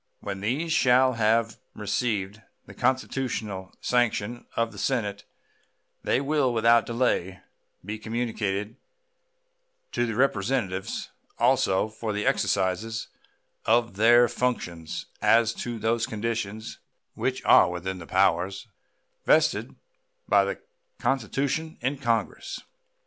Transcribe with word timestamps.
When 0.19 0.41
these 0.41 0.73
shall 0.73 1.13
have 1.13 1.57
received 1.75 2.41
the 2.65 2.73
constitutional 2.73 3.71
sanction 3.81 4.47
of 4.55 4.71
the 4.71 4.79
Senate, 4.79 5.25
they 6.01 6.19
will 6.19 6.51
without 6.51 6.87
delay 6.87 7.41
be 7.85 7.99
communicated 7.99 8.77
to 9.91 10.07
the 10.07 10.15
Representatives 10.15 11.11
also 11.37 11.87
for 11.87 12.13
the 12.13 12.25
exercise 12.25 13.09
of 13.65 13.95
their 13.95 14.27
functions 14.27 15.05
as 15.21 15.53
to 15.53 15.77
those 15.77 16.07
conditions 16.07 16.79
which 17.13 17.45
are 17.45 17.69
within 17.69 17.99
the 17.99 18.07
powers 18.07 18.67
vested 19.27 19.75
by 20.27 20.43
the 20.43 20.59
Constitution 20.97 21.77
in 21.79 21.99
Congress. 21.99 22.59